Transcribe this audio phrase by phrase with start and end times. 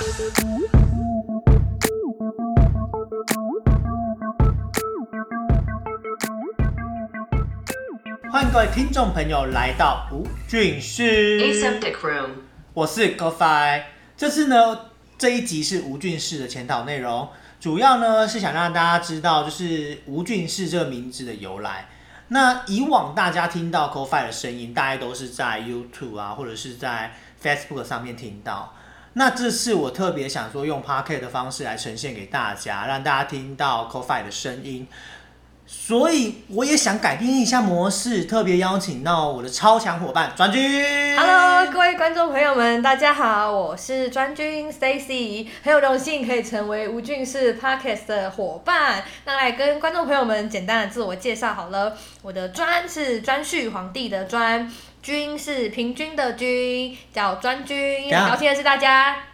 [0.00, 0.08] 欢
[8.42, 12.30] 迎各位听众朋友来到吴俊士，Aseptic room.
[12.72, 13.82] 我是 GoFi。
[14.16, 14.86] 这次呢，
[15.18, 17.28] 这一集是吴俊士的前导内容，
[17.60, 21.90] 主要呢是想让大家知道，就是吴俊士这个名字的由来。
[22.28, 27.12] 那以往大家听到 GoFi 的声音，大概都是在 YouTube 啊，或者是在
[27.42, 28.74] Facebook 上面听到。
[29.14, 34.86] 那这次我特别想说，用 Pocket 的方式来呈现给大家，让大家听到 Co-Fi 的声音。
[35.66, 41.16] 所以我也想改变一下模式，特别邀请到我的超强伙伴专军。
[41.16, 49.04] Hello，各位观众朋友们，大家好，我是专军 Stacy，很有荣幸可以成为吴俊士 Podcast 的伙伴。
[49.24, 54.68] 那来跟观众朋友们简单的自我介绍好了，我的专是专序皇帝的专，
[55.02, 59.29] 军是平均的均，叫专军，等一下聊天的是大家。